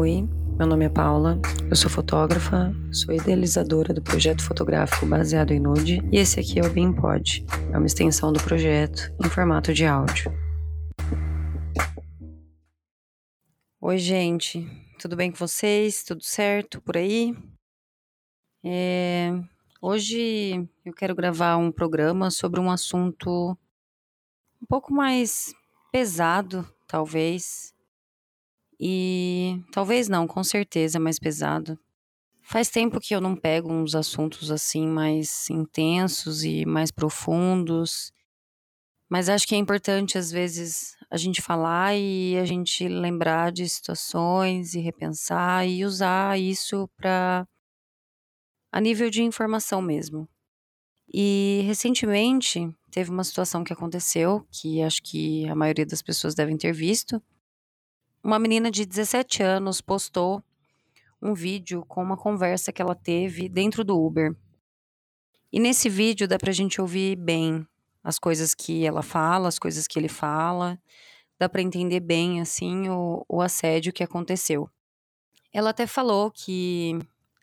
Oi, 0.00 0.28
meu 0.56 0.64
nome 0.64 0.84
é 0.84 0.88
Paula, 0.88 1.40
eu 1.68 1.74
sou 1.74 1.90
fotógrafa, 1.90 2.72
sou 2.92 3.12
idealizadora 3.12 3.92
do 3.92 4.00
projeto 4.00 4.44
fotográfico 4.44 5.04
baseado 5.04 5.50
em 5.50 5.58
nude 5.58 6.00
e 6.12 6.18
esse 6.18 6.38
aqui 6.38 6.60
é 6.60 6.62
o 6.62 6.72
BeamPod, 6.72 7.44
é 7.72 7.76
uma 7.76 7.84
extensão 7.84 8.32
do 8.32 8.40
projeto 8.40 9.12
em 9.20 9.28
formato 9.28 9.74
de 9.74 9.84
áudio. 9.84 10.32
Oi, 13.80 13.98
gente, 13.98 14.64
tudo 15.00 15.16
bem 15.16 15.32
com 15.32 15.38
vocês? 15.38 16.04
Tudo 16.04 16.22
certo 16.22 16.80
por 16.80 16.96
aí? 16.96 17.34
É... 18.64 19.32
Hoje 19.82 20.64
eu 20.84 20.94
quero 20.94 21.12
gravar 21.12 21.56
um 21.56 21.72
programa 21.72 22.30
sobre 22.30 22.60
um 22.60 22.70
assunto 22.70 23.58
um 24.62 24.66
pouco 24.68 24.94
mais 24.94 25.52
pesado, 25.90 26.64
talvez, 26.86 27.74
e 28.80 29.60
talvez 29.72 30.08
não, 30.08 30.26
com 30.26 30.44
certeza 30.44 30.98
é 30.98 31.00
mais 31.00 31.18
pesado. 31.18 31.78
Faz 32.42 32.70
tempo 32.70 33.00
que 33.00 33.14
eu 33.14 33.20
não 33.20 33.36
pego 33.36 33.70
uns 33.70 33.94
assuntos 33.94 34.50
assim 34.50 34.86
mais 34.86 35.50
intensos 35.50 36.44
e 36.44 36.64
mais 36.64 36.90
profundos. 36.90 38.12
Mas 39.08 39.28
acho 39.28 39.46
que 39.46 39.54
é 39.54 39.58
importante 39.58 40.16
às 40.16 40.30
vezes 40.30 40.96
a 41.10 41.16
gente 41.16 41.42
falar 41.42 41.96
e 41.96 42.38
a 42.38 42.44
gente 42.44 42.86
lembrar 42.88 43.50
de 43.52 43.68
situações 43.68 44.74
e 44.74 44.80
repensar 44.80 45.66
e 45.66 45.84
usar 45.84 46.38
isso 46.38 46.88
para 46.96 47.46
a 48.72 48.80
nível 48.80 49.10
de 49.10 49.22
informação 49.22 49.82
mesmo. 49.82 50.28
E 51.12 51.62
recentemente 51.66 52.70
teve 52.90 53.10
uma 53.10 53.24
situação 53.24 53.64
que 53.64 53.72
aconteceu 53.72 54.46
que 54.50 54.82
acho 54.82 55.02
que 55.02 55.48
a 55.48 55.54
maioria 55.54 55.86
das 55.86 56.02
pessoas 56.02 56.34
devem 56.34 56.56
ter 56.56 56.72
visto 56.72 57.22
uma 58.28 58.38
menina 58.38 58.70
de 58.70 58.84
17 58.84 59.42
anos 59.42 59.80
postou 59.80 60.44
um 61.20 61.32
vídeo 61.32 61.82
com 61.88 62.02
uma 62.02 62.14
conversa 62.14 62.70
que 62.70 62.82
ela 62.82 62.94
teve 62.94 63.48
dentro 63.48 63.82
do 63.82 63.98
Uber. 63.98 64.36
E 65.50 65.58
nesse 65.58 65.88
vídeo 65.88 66.28
dá 66.28 66.36
pra 66.36 66.52
gente 66.52 66.78
ouvir 66.78 67.16
bem 67.16 67.66
as 68.04 68.18
coisas 68.18 68.54
que 68.54 68.84
ela 68.84 69.02
fala, 69.02 69.48
as 69.48 69.58
coisas 69.58 69.86
que 69.86 69.98
ele 69.98 70.10
fala, 70.10 70.78
dá 71.38 71.48
para 71.48 71.62
entender 71.62 72.00
bem 72.00 72.38
assim 72.42 72.90
o, 72.90 73.24
o 73.26 73.40
assédio 73.40 73.94
que 73.94 74.04
aconteceu. 74.04 74.68
Ela 75.50 75.70
até 75.70 75.86
falou 75.86 76.30
que 76.30 76.98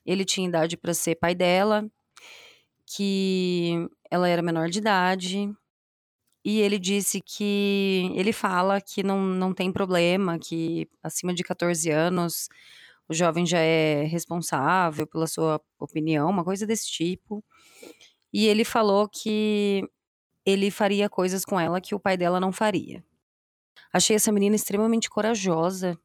ele 0.06 0.24
tinha 0.24 0.48
idade 0.48 0.78
para 0.78 0.94
ser 0.94 1.16
pai 1.16 1.34
dela, 1.34 1.90
que 2.86 3.90
ela 4.12 4.30
era 4.30 4.44
menor 4.44 4.70
de 4.70 4.78
idade, 4.78 5.52
e 6.46 6.62
ele 6.62 6.78
disse 6.78 7.20
que 7.20 8.12
ele 8.14 8.32
fala 8.32 8.80
que 8.80 9.02
não, 9.02 9.20
não 9.20 9.52
tem 9.52 9.72
problema, 9.72 10.38
que 10.38 10.88
acima 11.02 11.34
de 11.34 11.44
14 11.44 11.90
anos 11.90 12.48
o 13.10 13.14
jovem 13.16 13.48
já 13.48 13.58
é 13.58 14.04
responsável 14.04 15.08
pela 15.08 15.26
sua 15.26 15.60
opinião, 15.80 16.30
uma 16.30 16.44
coisa 16.44 16.68
desse 16.68 16.88
tipo. 16.88 17.44
E 18.32 18.46
ele 18.46 18.64
falou 18.64 19.10
que 19.10 19.90
ele 20.46 20.70
faria 20.70 21.10
coisas 21.10 21.44
com 21.44 21.60
ela 21.60 21.82
que 21.82 21.96
o 21.96 22.00
pai 22.00 22.16
dela 22.16 22.40
não 22.40 22.52
faria. 22.52 23.04
Achei 23.92 24.16
essa 24.16 24.32
menina 24.32 24.56
extremamente 24.56 25.09
corajosa 25.09 25.98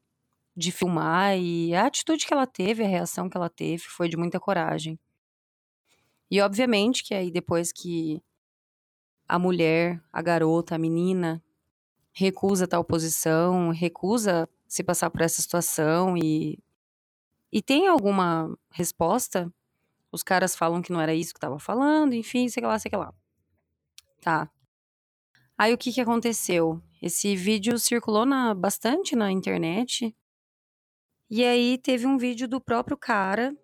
de 0.56 0.72
filmar 0.72 1.36
e 1.36 1.74
a 1.74 1.84
atitude 1.84 2.26
que 2.26 2.32
ela 2.32 2.46
teve, 2.46 2.82
a 2.82 2.88
reação 2.88 3.28
que 3.28 3.36
ela 3.36 3.50
teve 3.50 3.82
foi 3.82 4.08
de 4.08 4.16
muita 4.16 4.40
coragem. 4.40 4.98
E 6.30 6.40
obviamente 6.40 7.04
que 7.04 7.12
aí 7.12 7.30
depois 7.30 7.72
que 7.72 8.22
a 9.30 9.38
mulher, 9.38 10.02
a 10.12 10.20
garota, 10.20 10.74
a 10.74 10.78
menina 10.78 11.40
recusa 12.12 12.66
tal 12.66 12.84
posição, 12.84 13.70
recusa 13.70 14.48
se 14.66 14.82
passar 14.82 15.08
por 15.08 15.20
essa 15.20 15.40
situação 15.40 16.16
e 16.16 16.58
e 17.52 17.62
tem 17.62 17.86
alguma 17.86 18.56
resposta? 18.70 19.52
Os 20.10 20.22
caras 20.24 20.56
falam 20.56 20.82
que 20.82 20.92
não 20.92 21.00
era 21.00 21.14
isso 21.14 21.32
que 21.32 21.38
estava 21.38 21.58
falando, 21.60 22.12
enfim, 22.12 22.48
sei 22.48 22.62
lá, 22.64 22.76
sei 22.78 22.90
lá. 22.92 23.14
Tá. 24.20 24.50
Aí 25.56 25.72
o 25.72 25.78
que 25.78 25.92
que 25.92 26.00
aconteceu? 26.00 26.82
Esse 27.00 27.36
vídeo 27.36 27.78
circulou 27.78 28.26
na, 28.26 28.52
bastante 28.54 29.14
na 29.14 29.30
internet. 29.30 30.14
E 31.28 31.44
aí 31.44 31.78
teve 31.78 32.06
um 32.06 32.18
vídeo 32.18 32.48
do 32.48 32.60
próprio 32.60 32.96
cara 32.96 33.56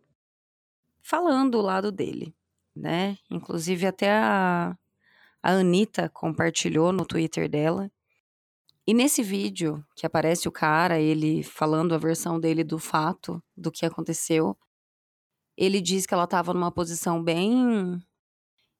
falando 1.02 1.56
o 1.56 1.62
lado 1.62 1.90
dele, 1.90 2.34
né? 2.74 3.18
Inclusive 3.30 3.86
até 3.86 4.12
a, 4.12 4.76
a 5.46 5.52
Anitta 5.52 6.08
compartilhou 6.08 6.90
no 6.90 7.06
Twitter 7.06 7.48
dela. 7.48 7.88
E 8.84 8.92
nesse 8.92 9.22
vídeo, 9.22 9.84
que 9.94 10.04
aparece 10.04 10.48
o 10.48 10.50
cara, 10.50 10.98
ele 10.98 11.44
falando 11.44 11.94
a 11.94 11.98
versão 11.98 12.40
dele 12.40 12.64
do 12.64 12.80
fato, 12.80 13.40
do 13.56 13.70
que 13.70 13.86
aconteceu, 13.86 14.56
ele 15.56 15.80
diz 15.80 16.04
que 16.04 16.12
ela 16.12 16.24
estava 16.24 16.52
numa 16.52 16.72
posição 16.72 17.22
bem. 17.22 18.02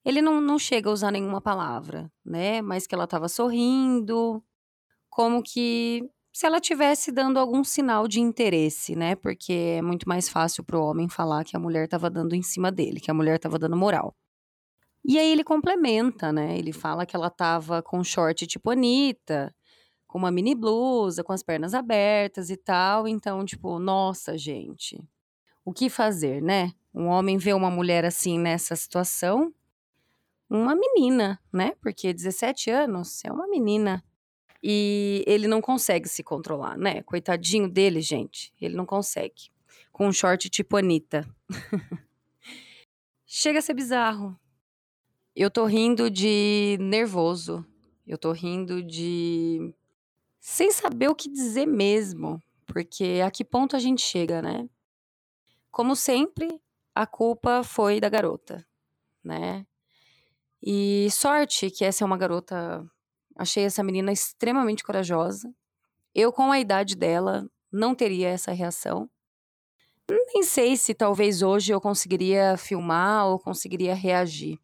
Ele 0.04 0.20
não, 0.20 0.40
não 0.40 0.58
chega 0.58 0.90
a 0.90 0.92
usar 0.92 1.12
nenhuma 1.12 1.40
palavra, 1.40 2.10
né? 2.24 2.60
Mas 2.60 2.84
que 2.84 2.96
ela 2.96 3.04
estava 3.04 3.28
sorrindo, 3.28 4.42
como 5.08 5.44
que 5.44 6.02
se 6.32 6.46
ela 6.46 6.60
tivesse 6.60 7.12
dando 7.12 7.38
algum 7.38 7.62
sinal 7.62 8.08
de 8.08 8.20
interesse, 8.20 8.96
né? 8.96 9.14
Porque 9.14 9.76
é 9.78 9.82
muito 9.82 10.08
mais 10.08 10.28
fácil 10.28 10.64
para 10.64 10.76
o 10.76 10.82
homem 10.82 11.08
falar 11.08 11.44
que 11.44 11.56
a 11.56 11.60
mulher 11.60 11.84
estava 11.84 12.10
dando 12.10 12.34
em 12.34 12.42
cima 12.42 12.72
dele, 12.72 12.98
que 12.98 13.10
a 13.10 13.14
mulher 13.14 13.36
estava 13.36 13.56
dando 13.56 13.76
moral. 13.76 14.16
E 15.08 15.20
aí 15.20 15.30
ele 15.30 15.44
complementa, 15.44 16.32
né? 16.32 16.58
Ele 16.58 16.72
fala 16.72 17.06
que 17.06 17.14
ela 17.14 17.30
tava 17.30 17.80
com 17.80 18.02
short 18.02 18.44
tipo 18.44 18.70
Anitta, 18.70 19.54
com 20.04 20.18
uma 20.18 20.32
mini 20.32 20.52
blusa, 20.52 21.22
com 21.22 21.32
as 21.32 21.44
pernas 21.44 21.74
abertas 21.74 22.50
e 22.50 22.56
tal. 22.56 23.06
Então, 23.06 23.44
tipo, 23.44 23.78
nossa, 23.78 24.36
gente. 24.36 25.00
O 25.64 25.72
que 25.72 25.88
fazer, 25.88 26.42
né? 26.42 26.72
Um 26.92 27.06
homem 27.06 27.38
vê 27.38 27.52
uma 27.52 27.70
mulher 27.70 28.04
assim 28.04 28.36
nessa 28.36 28.74
situação, 28.74 29.54
uma 30.50 30.74
menina, 30.74 31.40
né? 31.52 31.74
Porque 31.80 32.12
17 32.12 32.68
anos 32.70 33.24
é 33.24 33.30
uma 33.30 33.46
menina. 33.46 34.02
E 34.60 35.22
ele 35.24 35.46
não 35.46 35.60
consegue 35.60 36.08
se 36.08 36.24
controlar, 36.24 36.76
né? 36.76 37.02
Coitadinho 37.02 37.68
dele, 37.68 38.00
gente. 38.00 38.52
Ele 38.60 38.74
não 38.74 38.84
consegue. 38.84 39.52
Com 39.92 40.08
um 40.08 40.12
short 40.12 40.50
tipo 40.50 40.76
Anitta. 40.76 41.24
Chega 43.24 43.60
a 43.60 43.62
ser 43.62 43.74
bizarro. 43.74 44.36
Eu 45.38 45.50
tô 45.50 45.66
rindo 45.66 46.08
de 46.08 46.78
nervoso. 46.80 47.62
Eu 48.06 48.16
tô 48.16 48.32
rindo 48.32 48.82
de. 48.82 49.70
sem 50.40 50.70
saber 50.72 51.08
o 51.10 51.14
que 51.14 51.30
dizer 51.30 51.66
mesmo. 51.66 52.42
Porque 52.64 53.20
a 53.22 53.30
que 53.30 53.44
ponto 53.44 53.76
a 53.76 53.78
gente 53.78 54.00
chega, 54.00 54.40
né? 54.40 54.66
Como 55.70 55.94
sempre, 55.94 56.58
a 56.94 57.06
culpa 57.06 57.62
foi 57.62 58.00
da 58.00 58.08
garota, 58.08 58.66
né? 59.22 59.66
E 60.62 61.08
sorte 61.10 61.70
que 61.70 61.84
essa 61.84 62.02
é 62.02 62.06
uma 62.06 62.16
garota. 62.16 62.82
Achei 63.36 63.64
essa 63.64 63.82
menina 63.84 64.10
extremamente 64.10 64.82
corajosa. 64.82 65.54
Eu, 66.14 66.32
com 66.32 66.50
a 66.50 66.58
idade 66.58 66.96
dela, 66.96 67.46
não 67.70 67.94
teria 67.94 68.30
essa 68.30 68.52
reação. 68.52 69.06
Nem 70.08 70.42
sei 70.42 70.78
se 70.78 70.94
talvez 70.94 71.42
hoje 71.42 71.74
eu 71.74 71.80
conseguiria 71.80 72.56
filmar 72.56 73.26
ou 73.26 73.38
conseguiria 73.38 73.94
reagir. 73.94 74.58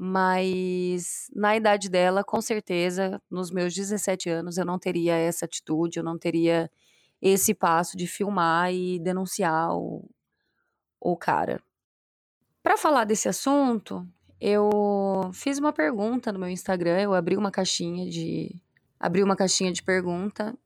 Mas 0.00 1.28
na 1.34 1.56
idade 1.56 1.88
dela, 1.88 2.22
com 2.22 2.40
certeza, 2.40 3.20
nos 3.28 3.50
meus 3.50 3.74
17 3.74 4.30
anos, 4.30 4.56
eu 4.56 4.64
não 4.64 4.78
teria 4.78 5.16
essa 5.16 5.44
atitude, 5.44 5.98
eu 5.98 6.04
não 6.04 6.16
teria 6.16 6.70
esse 7.20 7.52
passo 7.52 7.96
de 7.96 8.06
filmar 8.06 8.72
e 8.72 9.00
denunciar 9.00 9.74
o, 9.76 10.08
o 11.00 11.16
cara. 11.16 11.60
Para 12.62 12.76
falar 12.76 13.04
desse 13.04 13.28
assunto, 13.28 14.06
eu 14.40 14.70
fiz 15.32 15.58
uma 15.58 15.72
pergunta 15.72 16.32
no 16.32 16.38
meu 16.38 16.48
Instagram, 16.48 17.00
eu 17.00 17.12
abri 17.12 17.36
uma 17.36 17.50
caixinha 17.50 18.08
de 18.08 18.54
abri 19.00 19.22
uma 19.22 19.34
caixinha 19.36 19.72
de 19.72 19.82
pergunta 19.82 20.56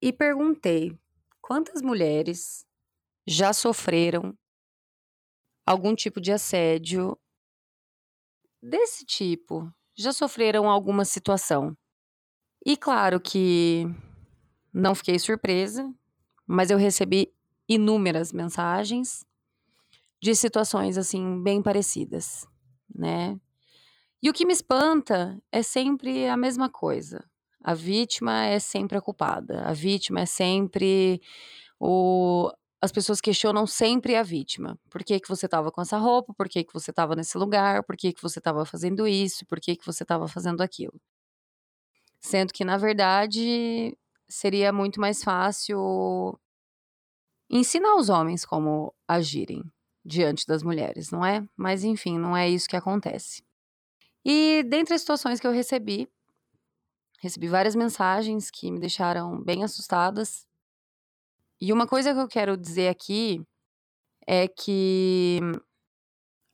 e 0.00 0.12
perguntei: 0.12 0.96
quantas 1.40 1.82
mulheres 1.82 2.64
já 3.26 3.52
sofreram 3.52 4.36
algum 5.66 5.94
tipo 5.94 6.20
de 6.20 6.32
assédio 6.32 7.18
desse 8.62 9.04
tipo 9.04 9.72
já 9.94 10.12
sofreram 10.12 10.70
alguma 10.70 11.04
situação. 11.04 11.76
E 12.64 12.76
claro 12.76 13.20
que 13.20 13.86
não 14.72 14.94
fiquei 14.94 15.18
surpresa, 15.18 15.92
mas 16.46 16.70
eu 16.70 16.78
recebi 16.78 17.32
inúmeras 17.68 18.32
mensagens 18.32 19.24
de 20.20 20.34
situações 20.34 20.96
assim 20.96 21.42
bem 21.42 21.60
parecidas, 21.60 22.46
né? 22.94 23.38
E 24.22 24.30
o 24.30 24.32
que 24.32 24.46
me 24.46 24.52
espanta 24.52 25.42
é 25.50 25.62
sempre 25.62 26.28
a 26.28 26.36
mesma 26.36 26.70
coisa. 26.70 27.28
A 27.60 27.74
vítima 27.74 28.44
é 28.46 28.60
sempre 28.60 28.96
a 28.96 29.00
culpada. 29.00 29.62
A 29.62 29.72
vítima 29.72 30.20
é 30.20 30.26
sempre 30.26 31.20
o, 31.78 32.52
as 32.82 32.90
pessoas 32.90 33.20
questionam 33.20 33.64
sempre 33.64 34.16
a 34.16 34.24
vítima. 34.24 34.76
Por 34.90 35.04
que, 35.04 35.20
que 35.20 35.28
você 35.28 35.46
estava 35.46 35.70
com 35.70 35.80
essa 35.80 35.96
roupa? 35.96 36.34
Por 36.34 36.48
que, 36.48 36.64
que 36.64 36.72
você 36.72 36.90
estava 36.90 37.14
nesse 37.14 37.38
lugar? 37.38 37.84
Por 37.84 37.96
que, 37.96 38.12
que 38.12 38.20
você 38.20 38.40
estava 38.40 38.66
fazendo 38.66 39.06
isso? 39.06 39.46
Por 39.46 39.60
que, 39.60 39.76
que 39.76 39.86
você 39.86 40.02
estava 40.02 40.26
fazendo 40.26 40.60
aquilo? 40.62 41.00
Sendo 42.20 42.52
que, 42.52 42.64
na 42.64 42.76
verdade, 42.76 43.96
seria 44.28 44.72
muito 44.72 45.00
mais 45.00 45.22
fácil 45.22 46.36
ensinar 47.48 47.94
os 47.94 48.08
homens 48.08 48.44
como 48.44 48.92
agirem 49.06 49.62
diante 50.04 50.44
das 50.44 50.64
mulheres, 50.64 51.12
não 51.12 51.24
é? 51.24 51.46
Mas 51.56 51.84
enfim, 51.84 52.18
não 52.18 52.36
é 52.36 52.50
isso 52.50 52.68
que 52.68 52.76
acontece. 52.76 53.44
E 54.24 54.64
dentre 54.64 54.94
as 54.94 55.02
situações 55.02 55.38
que 55.38 55.46
eu 55.46 55.52
recebi, 55.52 56.08
recebi 57.20 57.46
várias 57.46 57.76
mensagens 57.76 58.50
que 58.50 58.72
me 58.72 58.80
deixaram 58.80 59.40
bem 59.40 59.62
assustadas. 59.62 60.48
E 61.64 61.72
uma 61.72 61.86
coisa 61.86 62.12
que 62.12 62.18
eu 62.18 62.26
quero 62.26 62.56
dizer 62.56 62.88
aqui 62.88 63.40
é 64.26 64.48
que 64.48 65.38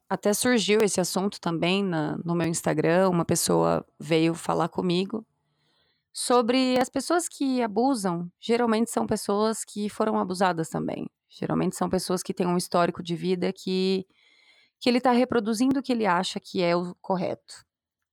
até 0.07 0.35
surgiu 0.35 0.81
esse 0.83 1.01
assunto 1.01 1.41
também 1.41 1.83
na, 1.83 2.19
no 2.23 2.35
meu 2.35 2.47
Instagram. 2.47 3.09
Uma 3.09 3.25
pessoa 3.25 3.87
veio 3.99 4.35
falar 4.35 4.69
comigo 4.69 5.27
sobre 6.13 6.79
as 6.79 6.91
pessoas 6.91 7.27
que 7.27 7.63
abusam. 7.63 8.31
Geralmente 8.39 8.91
são 8.91 9.07
pessoas 9.07 9.65
que 9.65 9.89
foram 9.89 10.19
abusadas 10.19 10.69
também. 10.69 11.07
Geralmente 11.27 11.75
são 11.75 11.89
pessoas 11.89 12.23
que 12.23 12.35
têm 12.35 12.47
um 12.47 12.59
histórico 12.59 13.03
de 13.03 13.17
vida 13.17 13.51
que, 13.51 14.07
que 14.79 14.91
ele 14.91 14.99
está 14.99 15.13
reproduzindo 15.13 15.81
o 15.81 15.83
que 15.83 15.93
ele 15.93 16.05
acha 16.05 16.39
que 16.39 16.63
é 16.63 16.77
o 16.77 16.95
correto. 17.01 17.65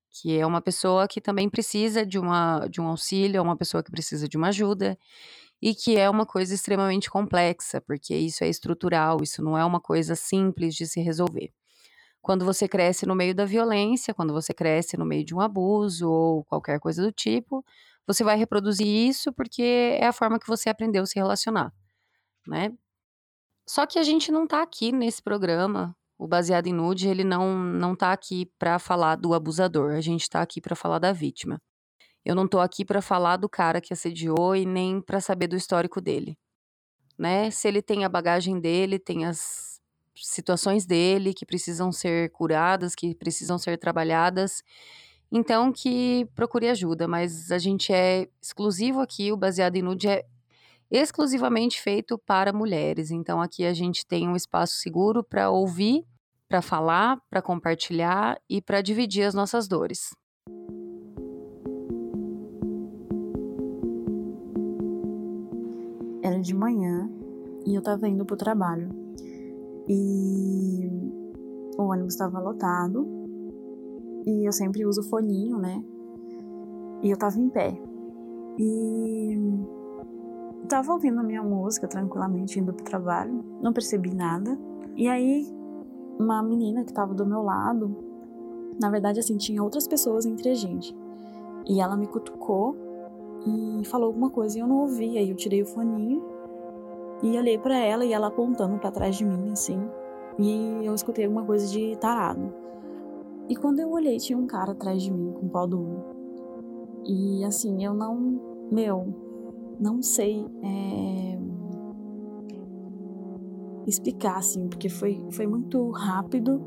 Que 0.09 0.39
é 0.39 0.45
uma 0.47 0.61
pessoa 0.61 1.09
que 1.09 1.19
também 1.19 1.49
precisa 1.49 2.05
de, 2.05 2.17
uma, 2.17 2.65
de 2.67 2.79
um 2.79 2.87
auxílio, 2.87 3.37
é 3.37 3.41
uma 3.41 3.57
pessoa 3.57 3.83
que 3.83 3.91
precisa 3.91 4.29
de 4.29 4.37
uma 4.37 4.47
ajuda 4.47 4.97
e 5.61 5.73
que 5.73 5.97
é 5.97 6.09
uma 6.09 6.25
coisa 6.25 6.53
extremamente 6.53 7.09
complexa, 7.09 7.81
porque 7.81 8.15
isso 8.15 8.43
é 8.43 8.49
estrutural, 8.49 9.17
isso 9.21 9.43
não 9.43 9.57
é 9.57 9.65
uma 9.65 9.79
coisa 9.79 10.15
simples 10.15 10.75
de 10.75 10.85
se 10.85 11.01
resolver. 11.01 11.51
Quando 12.21 12.43
você 12.45 12.67
cresce 12.67 13.05
no 13.05 13.15
meio 13.15 13.35
da 13.35 13.45
violência, 13.45 14.13
quando 14.13 14.33
você 14.33 14.53
cresce 14.53 14.97
no 14.97 15.05
meio 15.05 15.23
de 15.23 15.35
um 15.35 15.41
abuso 15.41 16.09
ou 16.09 16.43
qualquer 16.45 16.79
coisa 16.79 17.03
do 17.03 17.11
tipo, 17.11 17.63
você 18.07 18.23
vai 18.23 18.37
reproduzir 18.37 18.87
isso 18.87 19.31
porque 19.33 19.97
é 19.99 20.07
a 20.07 20.13
forma 20.13 20.39
que 20.39 20.47
você 20.47 20.69
aprendeu 20.69 21.03
a 21.03 21.05
se 21.05 21.15
relacionar, 21.15 21.73
né? 22.47 22.71
Só 23.67 23.85
que 23.85 23.99
a 23.99 24.03
gente 24.03 24.31
não 24.31 24.47
tá 24.47 24.61
aqui 24.61 24.91
nesse 24.91 25.21
programa, 25.21 25.95
o 26.17 26.27
Baseado 26.27 26.67
em 26.67 26.73
Nude, 26.73 27.07
ele 27.07 27.23
não, 27.23 27.57
não 27.57 27.95
tá 27.95 28.11
aqui 28.11 28.51
para 28.59 28.79
falar 28.79 29.15
do 29.15 29.33
abusador, 29.33 29.93
a 29.95 30.01
gente 30.01 30.29
tá 30.29 30.41
aqui 30.41 30.61
para 30.61 30.75
falar 30.75 30.99
da 30.99 31.11
vítima. 31.11 31.61
Eu 32.25 32.33
não 32.33 32.47
tô 32.47 32.59
aqui 32.59 32.83
para 32.83 33.03
falar 33.03 33.37
do 33.37 33.47
cara 33.47 33.79
que 33.79 33.93
assediou 33.93 34.55
e 34.55 34.65
nem 34.65 34.99
para 34.99 35.21
saber 35.21 35.47
do 35.47 35.55
histórico 35.55 36.01
dele, 36.01 36.35
né? 37.17 37.51
Se 37.51 37.67
ele 37.67 37.83
tem 37.83 38.03
a 38.03 38.09
bagagem 38.09 38.59
dele, 38.59 38.97
tem 38.97 39.25
as 39.25 39.79
situações 40.15 40.85
dele 40.87 41.33
que 41.33 41.45
precisam 41.45 41.91
ser 41.91 42.31
curadas, 42.31 42.95
que 42.95 43.13
precisam 43.13 43.59
ser 43.59 43.77
trabalhadas, 43.77 44.63
então 45.31 45.71
que 45.71 46.25
procure 46.33 46.67
ajuda, 46.67 47.07
mas 47.07 47.51
a 47.51 47.59
gente 47.59 47.93
é 47.93 48.27
exclusivo 48.41 49.01
aqui, 49.01 49.31
o 49.31 49.37
Baseado 49.37 49.75
em 49.75 49.81
Nude 49.83 50.07
é 50.07 50.25
exclusivamente 50.89 51.81
feito 51.81 52.17
para 52.17 52.53
mulheres. 52.53 53.11
Então 53.11 53.41
aqui 53.41 53.65
a 53.65 53.73
gente 53.73 54.05
tem 54.05 54.27
um 54.27 54.35
espaço 54.35 54.75
seguro 54.75 55.23
para 55.23 55.49
ouvir, 55.49 56.05
para 56.47 56.61
falar, 56.61 57.19
para 57.29 57.41
compartilhar 57.41 58.39
e 58.49 58.61
para 58.61 58.81
dividir 58.81 59.23
as 59.23 59.33
nossas 59.33 59.67
dores. 59.67 60.11
De 66.45 66.55
manhã 66.55 67.09
e 67.65 67.73
eu 67.73 67.79
estava 67.79 68.07
indo 68.07 68.23
pro 68.23 68.37
trabalho. 68.37 68.89
E 69.87 70.89
o 71.77 71.83
ônibus 71.83 72.13
estava 72.13 72.39
lotado. 72.39 73.07
E 74.25 74.47
eu 74.47 74.51
sempre 74.51 74.85
uso 74.85 75.03
foninho, 75.03 75.57
né? 75.57 75.83
E 77.01 77.09
eu 77.09 77.17
tava 77.17 77.37
em 77.39 77.49
pé. 77.49 77.77
E 78.57 79.37
tava 80.69 80.93
ouvindo 80.93 81.19
a 81.19 81.23
minha 81.23 81.43
música 81.43 81.87
tranquilamente, 81.87 82.59
indo 82.59 82.73
pro 82.73 82.85
trabalho, 82.85 83.43
não 83.61 83.73
percebi 83.73 84.13
nada. 84.13 84.57
E 84.95 85.07
aí, 85.07 85.47
uma 86.17 86.41
menina 86.41 86.83
que 86.83 86.93
tava 86.93 87.13
do 87.13 87.25
meu 87.25 87.43
lado, 87.43 87.95
na 88.81 88.89
verdade, 88.89 89.19
assim, 89.19 89.37
tinha 89.37 89.61
outras 89.61 89.87
pessoas 89.87 90.25
entre 90.25 90.49
a 90.49 90.55
gente. 90.55 90.95
E 91.67 91.79
ela 91.79 91.95
me 91.95 92.07
cutucou 92.07 92.75
e 93.45 93.85
falou 93.85 94.07
alguma 94.07 94.29
coisa 94.29 94.57
e 94.57 94.61
eu 94.61 94.67
não 94.67 94.81
ouvi. 94.81 95.17
Aí 95.17 95.29
eu 95.29 95.35
tirei 95.35 95.61
o 95.61 95.65
foninho 95.65 96.34
e 97.23 97.37
olhei 97.37 97.57
para 97.57 97.77
ela 97.77 98.05
e 98.05 98.13
ela 98.13 98.27
apontando 98.27 98.77
para 98.77 98.91
trás 98.91 99.15
de 99.15 99.25
mim, 99.25 99.51
assim. 99.51 99.79
E 100.39 100.85
eu 100.85 100.93
escutei 100.93 101.25
alguma 101.25 101.45
coisa 101.45 101.65
de 101.67 101.95
tarado. 101.97 102.53
E 103.47 103.55
quando 103.55 103.79
eu 103.79 103.91
olhei, 103.91 104.17
tinha 104.17 104.37
um 104.37 104.47
cara 104.47 104.71
atrás 104.71 105.01
de 105.01 105.11
mim 105.11 105.31
com 105.33 105.47
pau 105.47 105.67
duro. 105.67 106.03
E 107.05 107.43
assim, 107.43 107.83
eu 107.83 107.93
não. 107.93 108.55
Meu, 108.71 109.13
não 109.79 110.01
sei 110.01 110.45
é, 110.63 111.39
explicar, 113.87 114.37
assim, 114.37 114.67
porque 114.67 114.89
foi, 114.89 115.23
foi 115.31 115.45
muito 115.45 115.89
rápido 115.91 116.61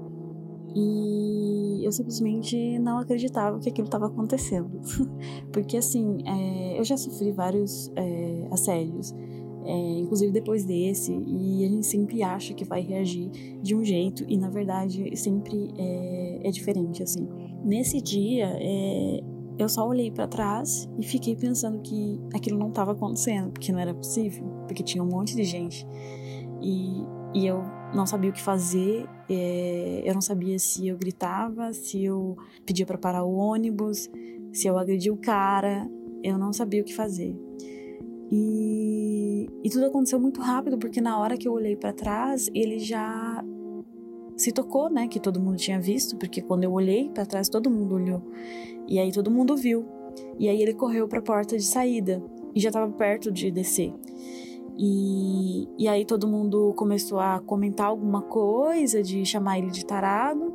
e 0.75 1.85
eu 1.85 1.91
simplesmente 1.91 2.79
não 2.79 2.99
acreditava 2.99 3.59
que 3.59 3.69
aquilo 3.69 3.87
estava 3.87 4.07
acontecendo. 4.07 4.81
porque, 5.53 5.77
assim, 5.77 6.19
é, 6.27 6.79
eu 6.79 6.85
já 6.85 6.97
sofri 6.97 7.33
vários 7.33 7.91
é, 7.97 8.49
assédios. 8.51 9.15
É, 9.65 9.99
inclusive 9.99 10.33
depois 10.33 10.65
desse, 10.65 11.13
e 11.13 11.65
a 11.65 11.69
gente 11.69 11.87
sempre 11.87 12.23
acha 12.23 12.55
que 12.55 12.65
vai 12.65 12.81
reagir 12.81 13.29
de 13.61 13.75
um 13.75 13.85
jeito, 13.85 14.25
e 14.27 14.37
na 14.37 14.49
verdade 14.49 15.15
sempre 15.17 15.71
é, 15.77 16.41
é 16.45 16.51
diferente, 16.51 17.03
assim. 17.03 17.29
Nesse 17.65 18.01
dia, 18.01 18.47
é, 18.59 19.21
eu 19.59 19.69
só 19.69 19.87
olhei 19.87 20.11
para 20.11 20.27
trás 20.29 20.89
e 20.99 21.05
fiquei 21.05 21.35
pensando 21.35 21.81
que 21.81 22.21
aquilo 22.33 22.59
não 22.59 22.69
estava 22.69 22.93
acontecendo, 22.93 23.51
porque 23.51 23.73
não 23.73 23.79
era 23.79 23.93
possível, 23.93 24.47
porque 24.67 24.83
tinha 24.83 25.03
um 25.03 25.09
monte 25.09 25.35
de 25.35 25.45
gente. 25.45 25.87
E, 26.63 27.05
e 27.35 27.47
eu 27.47 27.63
não 27.93 28.07
sabia 28.07 28.31
o 28.31 28.33
que 28.33 28.41
fazer, 28.43 29.07
é, 29.29 30.03
eu 30.05 30.15
não 30.15 30.21
sabia 30.21 30.59
se 30.59 30.87
eu 30.87 30.97
gritava, 30.97 31.73
se 31.73 32.05
eu 32.05 32.37
pedia 32.65 32.87
para 32.87 32.97
parar 32.97 33.25
o 33.25 33.35
ônibus, 33.35 34.09
se 34.53 34.69
eu 34.69 34.79
agredia 34.79 35.13
o 35.13 35.17
cara, 35.17 35.91
eu 36.23 36.39
não 36.39 36.53
sabia 36.53 36.81
o 36.81 36.85
que 36.85 36.95
fazer. 36.95 37.37
E, 38.31 38.88
e 39.63 39.71
tudo 39.71 39.87
aconteceu 39.87 40.21
muito 40.21 40.41
rápido, 40.41 40.79
porque 40.79 41.01
na 41.01 41.19
hora 41.19 41.37
que 41.37 41.49
eu 41.49 41.53
olhei 41.53 41.77
para 41.77 41.93
trás, 41.93 42.49
ele 42.55 42.79
já 42.79 43.45
se 44.37 44.53
tocou, 44.53 44.89
né, 44.89 45.09
que 45.09 45.19
todo 45.19 45.41
mundo 45.41 45.57
tinha 45.57 45.81
visto, 45.81 46.17
porque 46.17 46.41
quando 46.41 46.65
eu 46.65 46.73
olhei 46.73 47.09
para 47.09 47.27
trás, 47.27 47.49
todo 47.49 47.69
mundo 47.69 47.97
olhou. 47.97 48.23
E 48.87 48.99
aí 48.99 49.13
todo 49.13 49.31
mundo 49.31 49.57
viu. 49.57 49.85
E 50.39 50.49
aí 50.49 50.63
ele 50.63 50.73
correu 50.75 51.09
para 51.09 51.19
a 51.19 51.23
porta 51.23 51.57
de 51.57 51.65
saída 51.65 52.23
e 52.55 52.61
já 52.61 52.69
estava 52.69 52.91
perto 52.93 53.33
de 53.33 53.51
descer. 53.51 53.93
E, 54.79 55.69
e 55.77 55.89
aí 55.89 56.05
todo 56.05 56.29
mundo 56.29 56.73
começou 56.75 57.19
a 57.19 57.41
comentar 57.41 57.87
alguma 57.87 58.23
coisa, 58.23 59.03
de 59.03 59.27
chamar 59.27 59.59
ele 59.59 59.73
de 59.73 59.85
tarado. 59.85 60.55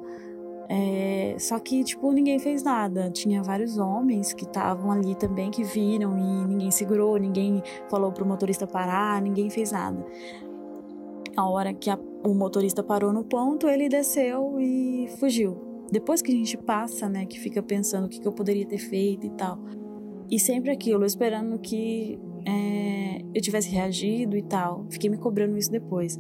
É, 0.76 1.36
só 1.38 1.60
que, 1.60 1.84
tipo, 1.84 2.12
ninguém 2.12 2.40
fez 2.40 2.64
nada. 2.64 3.12
Tinha 3.12 3.44
vários 3.44 3.78
homens 3.78 4.34
que 4.34 4.44
estavam 4.44 4.92
ali 4.92 5.14
também, 5.14 5.52
que 5.52 5.64
viram 5.64 6.18
e 6.18 6.48
ninguém 6.48 6.72
segurou, 6.72 7.18
ninguém 7.18 7.62
falou 7.90 8.12
pro 8.12 8.26
motorista 8.26 8.66
parar, 8.66 9.22
ninguém 9.22 9.50
fez 9.50 9.72
nada. 9.72 10.04
A 11.36 11.48
hora 11.48 11.74
que 11.74 11.90
a, 11.90 12.00
o 12.26 12.34
motorista 12.34 12.82
parou 12.82 13.14
no 13.14 13.24
ponto, 13.24 13.68
ele 13.68 13.88
desceu 13.88 14.60
e 14.60 15.08
fugiu 15.20 15.74
depois 15.94 16.24
que 16.24 16.32
a 16.32 16.36
gente 16.36 16.58
passa, 16.58 17.08
né, 17.08 17.24
que 17.28 17.40
fica 17.40 17.62
pensando 17.62 18.06
o 18.06 18.10
que, 18.10 18.20
que 18.20 18.28
eu 18.28 18.32
poderia 18.32 18.66
ter 18.66 18.80
feito 18.80 19.28
e 19.28 19.30
tal. 19.30 19.60
E 20.30 20.40
sempre 20.40 20.72
aquilo, 20.72 21.06
esperando 21.06 21.60
que 21.60 22.20
é, 22.48 23.22
eu 23.32 23.40
tivesse 23.40 23.70
reagido 23.70 24.36
e 24.36 24.42
tal. 24.42 24.88
Fiquei 24.90 25.08
me 25.08 25.18
cobrando 25.18 25.56
isso 25.56 25.70
depois. 25.70 26.18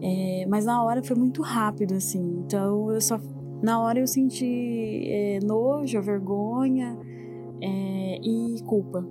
É, 0.00 0.46
mas 0.48 0.64
na 0.64 0.82
hora 0.82 1.02
foi 1.02 1.14
muito 1.14 1.42
rápido, 1.42 1.94
assim. 1.94 2.42
Então 2.44 2.90
eu 2.90 3.00
só. 3.00 3.20
Na 3.62 3.80
hora 3.80 3.98
eu 3.98 4.06
senti 4.06 5.04
é, 5.06 5.40
nojo, 5.42 6.00
vergonha 6.02 6.98
é, 7.60 8.18
e 8.22 8.62
culpa. 8.64 9.06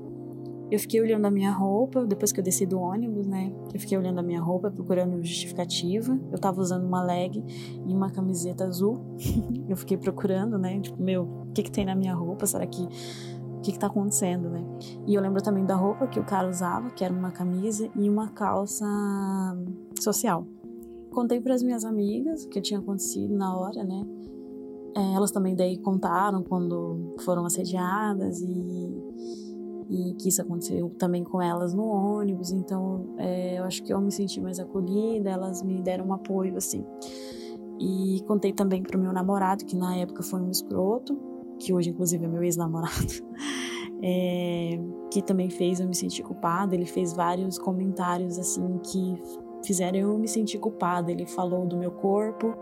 Eu 0.72 0.80
fiquei 0.80 1.00
olhando 1.00 1.26
a 1.26 1.32
minha 1.32 1.52
roupa, 1.52 2.06
depois 2.06 2.32
que 2.32 2.40
eu 2.40 2.44
desci 2.44 2.66
do 2.66 2.80
ônibus, 2.80 3.28
né? 3.28 3.54
Eu 3.72 3.80
fiquei 3.80 3.96
olhando 3.98 4.18
a 4.20 4.24
minha 4.24 4.42
roupa, 4.42 4.72
procurando 4.72 5.24
justificativa. 5.24 6.20
Eu 6.32 6.40
tava 6.40 6.60
usando 6.60 6.86
uma 6.86 7.04
leg 7.04 7.44
e 7.86 7.94
uma 7.94 8.10
camiseta 8.10 8.66
azul. 8.66 9.00
eu 9.70 9.78
fiquei 9.78 9.96
procurando, 9.96 10.58
né? 10.58 10.80
Tipo, 10.80 11.02
meu, 11.02 11.24
o 11.24 11.52
que 11.54 11.62
que 11.62 11.72
tem 11.72 11.86
na 11.86 11.96
minha 11.96 12.16
roupa? 12.16 12.48
Será 12.48 12.66
que. 12.66 12.82
O 12.82 13.62
que 13.66 13.72
que 13.72 13.80
tá 13.80 13.88
acontecendo, 13.88 14.50
né? 14.50 14.64
E 15.08 15.16
eu 15.16 15.22
lembro 15.22 15.42
também 15.42 15.66
da 15.66 15.76
roupa 15.76 16.06
que 16.06 16.20
o 16.20 16.24
cara 16.24 16.48
usava, 16.48 16.92
que 16.92 17.04
era 17.04 17.14
uma 17.14 17.32
camisa 17.32 17.90
e 17.96 18.08
uma 18.08 18.30
calça 18.30 18.86
social. 20.00 20.46
Contei 21.12 21.42
para 21.42 21.56
as 21.56 21.64
minhas 21.64 21.84
amigas 21.84 22.44
o 22.44 22.50
que 22.50 22.62
tinha 22.62 22.80
acontecido 22.80 23.34
na 23.36 23.58
hora, 23.58 23.84
né? 23.84 24.06
É, 24.96 25.14
elas 25.14 25.32
também 25.32 25.56
daí 25.56 25.78
contaram 25.78 26.42
quando 26.42 27.16
foram 27.20 27.46
assediadas 27.46 28.42
e 28.42 29.06
e 29.90 30.14
que 30.16 30.30
isso 30.30 30.42
aconteceu 30.42 30.90
também 30.98 31.24
com 31.24 31.42
elas 31.42 31.74
no 31.74 31.86
ônibus, 31.86 32.52
então 32.52 33.14
é, 33.18 33.60
eu 33.60 33.64
acho 33.66 33.84
que 33.84 33.94
eu 33.94 34.02
me 34.02 34.12
senti 34.12 34.42
mais 34.42 34.60
acolhida, 34.60 35.30
elas 35.30 35.62
me 35.62 35.82
deram 35.82 36.08
um 36.08 36.14
apoio 36.14 36.58
assim. 36.58 36.84
E 37.80 38.24
contei 38.26 38.54
também 38.54 38.82
pro 38.82 39.00
meu 39.00 39.12
namorado, 39.12 39.66
que 39.66 39.76
na 39.76 39.96
época 39.98 40.24
foi 40.24 40.42
um 40.42 40.50
escroto, 40.50 41.18
que 41.60 41.74
hoje 41.74 41.90
inclusive 41.90 42.26
é 42.26 42.28
meu 42.28 42.44
ex-namorado, 42.44 42.96
é, 44.02 44.80
que 45.12 45.22
também 45.22 45.50
fez 45.50 45.80
eu 45.80 45.88
me 45.88 45.96
sentir 45.96 46.24
culpada. 46.24 46.74
Ele 46.74 46.86
fez 46.86 47.14
vários 47.14 47.60
comentários 47.60 48.40
assim 48.40 48.80
que 48.80 49.22
fizeram 49.64 50.00
eu 50.00 50.18
me 50.18 50.28
sentir 50.28 50.58
culpada. 50.58 51.12
Ele 51.12 51.26
falou 51.26 51.66
do 51.66 51.78
meu 51.78 51.92
corpo 51.92 52.56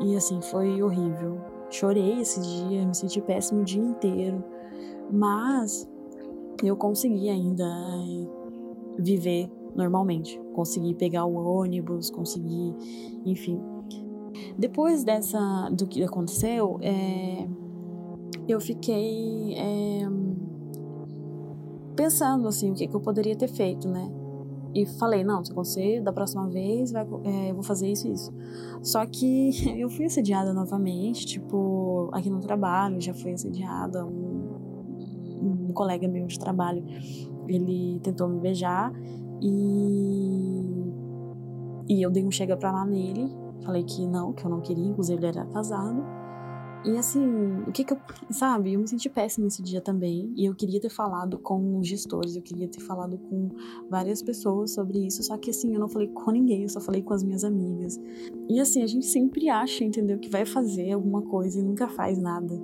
e 0.00 0.14
assim 0.14 0.40
foi 0.42 0.82
horrível. 0.82 1.40
Chorei 1.72 2.20
esse 2.20 2.38
dia, 2.38 2.86
me 2.86 2.94
senti 2.94 3.18
péssimo 3.22 3.62
o 3.62 3.64
dia 3.64 3.82
inteiro, 3.82 4.44
mas 5.10 5.88
eu 6.62 6.76
consegui 6.76 7.30
ainda 7.30 7.64
eh, 7.64 8.26
viver 8.98 9.50
normalmente. 9.74 10.38
Consegui 10.52 10.94
pegar 10.94 11.24
o 11.24 11.34
ônibus, 11.34 12.10
consegui, 12.10 12.74
enfim. 13.24 13.58
Depois 14.58 15.02
dessa 15.02 15.70
do 15.70 15.86
que 15.86 16.02
aconteceu, 16.02 16.78
é, 16.82 17.48
eu 18.46 18.60
fiquei 18.60 19.54
é, 19.54 20.02
pensando 21.96 22.48
assim 22.48 22.70
o 22.70 22.74
que, 22.74 22.86
que 22.86 22.94
eu 22.94 23.00
poderia 23.00 23.34
ter 23.34 23.48
feito, 23.48 23.88
né? 23.88 24.21
E 24.74 24.86
falei, 24.86 25.22
não, 25.22 25.44
se 25.44 25.52
acontecer 25.52 26.00
da 26.00 26.12
próxima 26.12 26.48
vez, 26.48 26.92
vai, 26.92 27.06
é, 27.24 27.50
eu 27.50 27.54
vou 27.54 27.62
fazer 27.62 27.88
isso 27.88 28.08
e 28.08 28.12
isso. 28.12 28.32
Só 28.82 29.04
que 29.04 29.50
eu 29.78 29.90
fui 29.90 30.06
assediada 30.06 30.52
novamente, 30.52 31.26
tipo, 31.26 32.08
aqui 32.12 32.30
no 32.30 32.40
trabalho, 32.40 33.00
já 33.00 33.12
fui 33.12 33.32
assediada. 33.32 34.04
Um, 34.04 35.68
um 35.68 35.72
colega 35.72 36.06
meu 36.08 36.26
de 36.26 36.38
trabalho, 36.38 36.84
ele 37.48 38.00
tentou 38.00 38.28
me 38.28 38.40
beijar 38.40 38.92
e. 39.40 40.92
E 41.88 42.00
eu 42.00 42.10
dei 42.10 42.24
um 42.24 42.30
chega 42.30 42.56
pra 42.56 42.70
lá 42.70 42.86
nele. 42.86 43.28
Falei 43.64 43.82
que 43.82 44.06
não, 44.06 44.32
que 44.32 44.44
eu 44.44 44.50
não 44.50 44.60
queria, 44.60 44.86
inclusive 44.86 45.18
ele 45.18 45.26
era 45.26 45.44
casado. 45.46 46.02
E 46.84 46.98
assim, 46.98 47.62
o 47.66 47.70
que 47.70 47.84
que 47.84 47.92
eu. 47.92 47.98
Sabe, 48.30 48.72
eu 48.72 48.80
me 48.80 48.88
senti 48.88 49.08
péssima 49.08 49.46
esse 49.46 49.62
dia 49.62 49.80
também. 49.80 50.32
E 50.36 50.44
eu 50.46 50.54
queria 50.54 50.80
ter 50.80 50.88
falado 50.88 51.38
com 51.38 51.78
os 51.78 51.86
gestores, 51.86 52.34
eu 52.34 52.42
queria 52.42 52.68
ter 52.68 52.80
falado 52.80 53.18
com 53.18 53.50
várias 53.88 54.20
pessoas 54.22 54.72
sobre 54.72 55.06
isso. 55.06 55.22
Só 55.22 55.36
que 55.36 55.50
assim, 55.50 55.72
eu 55.74 55.80
não 55.80 55.88
falei 55.88 56.08
com 56.08 56.30
ninguém, 56.32 56.62
eu 56.62 56.68
só 56.68 56.80
falei 56.80 57.02
com 57.02 57.14
as 57.14 57.22
minhas 57.22 57.44
amigas. 57.44 58.00
E 58.48 58.60
assim, 58.60 58.82
a 58.82 58.86
gente 58.86 59.06
sempre 59.06 59.48
acha, 59.48 59.84
entendeu, 59.84 60.18
que 60.18 60.28
vai 60.28 60.44
fazer 60.44 60.90
alguma 60.92 61.22
coisa 61.22 61.60
e 61.60 61.62
nunca 61.62 61.88
faz 61.88 62.18
nada. 62.18 62.60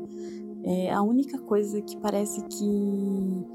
É 0.65 0.93
a 0.93 1.01
única 1.03 1.39
coisa 1.39 1.81
que 1.81 1.97
parece 1.97 2.41
que. 2.43 3.47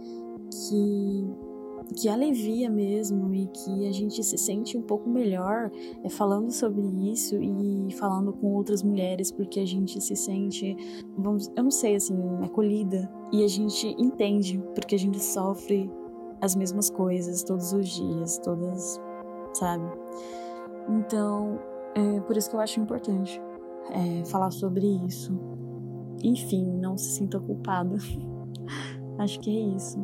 que 0.50 1.53
que 1.96 2.10
alivia 2.10 2.70
mesmo 2.70 3.34
e 3.34 3.48
que 3.48 3.88
a 3.88 3.92
gente 3.92 4.24
se 4.24 4.38
sente 4.38 4.78
um 4.78 4.82
pouco 4.82 5.10
melhor 5.10 5.72
é 6.04 6.10
falando 6.10 6.52
sobre 6.52 6.82
isso 7.12 7.36
e 7.42 7.92
falando 7.94 8.34
com 8.34 8.54
outras 8.54 8.84
mulheres 8.84 9.32
porque 9.32 9.60
a 9.60 9.66
gente 9.66 10.00
se 10.02 10.16
sente, 10.16 10.76
vamos, 11.18 11.52
eu 11.56 11.64
não 11.64 11.72
sei 11.72 11.96
assim, 11.96 12.16
acolhida 12.44 13.12
e 13.32 13.44
a 13.44 13.48
gente 13.48 13.88
entende 13.98 14.62
porque 14.76 14.96
a 14.96 15.00
gente 15.00 15.20
sofre 15.20 15.90
as 16.42 16.56
mesmas 16.56 16.90
coisas 16.90 17.44
todos 17.44 17.72
os 17.72 17.88
dias, 17.88 18.38
todas, 18.40 19.00
sabe? 19.54 19.86
Então, 20.90 21.60
é 21.96 22.20
por 22.22 22.36
isso 22.36 22.50
que 22.50 22.56
eu 22.56 22.60
acho 22.60 22.80
importante 22.80 23.42
é, 23.92 24.26
falar 24.26 24.52
sobre 24.52 24.86
isso. 25.08 25.34
Enfim, 26.22 26.66
não 26.66 26.98
se 26.98 27.12
sinta 27.12 27.40
culpada. 27.40 27.96
acho 29.20 29.40
que 29.40 29.50
é 29.50 29.76
isso. 29.76 29.98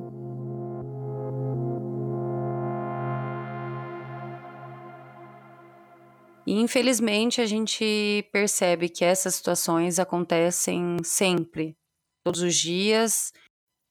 E 6.50 6.53
infelizmente 6.53 7.41
a 7.41 7.46
gente 7.46 8.27
percebe 8.32 8.89
que 8.89 9.06
essas 9.06 9.36
situações 9.36 10.00
acontecem 10.00 10.98
sempre, 11.03 11.77
todos 12.24 12.41
os 12.41 12.56
dias, 12.56 13.32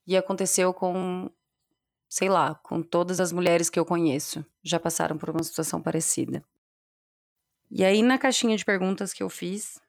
e 0.05 0.17
aconteceu 0.17 0.73
com, 0.73 1.31
sei 2.09 2.27
lá, 2.27 2.55
com 2.55 2.81
todas 2.81 3.21
as 3.21 3.31
mulheres 3.31 3.69
que 3.69 3.79
eu 3.79 3.85
conheço, 3.85 4.45
já 4.61 4.77
passaram 4.77 5.17
por 5.17 5.29
uma 5.29 5.41
situação 5.41 5.81
parecida. 5.81 6.43
E 7.71 7.85
aí 7.85 8.03
na 8.03 8.17
caixinha 8.17 8.57
de 8.57 8.65
perguntas 8.65 9.13
que 9.13 9.23
eu 9.23 9.29
fiz, 9.29 9.79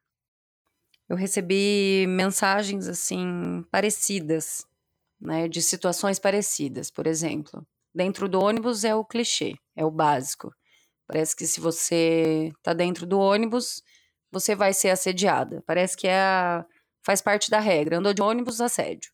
eu 1.08 1.16
recebi 1.16 2.06
mensagens 2.06 2.86
assim 2.86 3.64
parecidas, 3.68 4.64
né, 5.20 5.48
de 5.48 5.60
situações 5.60 6.20
parecidas, 6.20 6.88
por 6.88 7.08
exemplo. 7.08 7.66
Dentro 7.92 8.28
do 8.28 8.40
ônibus 8.40 8.84
é 8.84 8.94
o 8.94 9.04
clichê, 9.04 9.56
é 9.74 9.84
o 9.84 9.90
básico. 9.90 10.54
Parece 11.10 11.34
que 11.34 11.44
se 11.44 11.60
você 11.60 12.52
tá 12.62 12.72
dentro 12.72 13.04
do 13.04 13.18
ônibus, 13.18 13.82
você 14.30 14.54
vai 14.54 14.72
ser 14.72 14.90
assediada. 14.90 15.60
Parece 15.66 15.96
que 15.96 16.06
é 16.06 16.20
a, 16.20 16.64
faz 17.02 17.20
parte 17.20 17.50
da 17.50 17.58
regra. 17.58 17.98
Andou 17.98 18.14
de 18.14 18.22
ônibus, 18.22 18.60
assédio. 18.60 19.10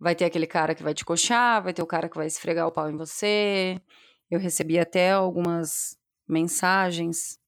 Vai 0.00 0.16
ter 0.16 0.24
aquele 0.24 0.48
cara 0.48 0.74
que 0.74 0.82
vai 0.82 0.94
te 0.94 1.04
coxar, 1.04 1.62
vai 1.62 1.72
ter 1.72 1.80
o 1.80 1.86
cara 1.86 2.08
que 2.08 2.16
vai 2.16 2.26
esfregar 2.26 2.66
o 2.66 2.72
pau 2.72 2.90
em 2.90 2.96
você. 2.96 3.80
Eu 4.28 4.40
recebi 4.40 4.80
até 4.80 5.12
algumas 5.12 5.96
mensagens. 6.26 7.38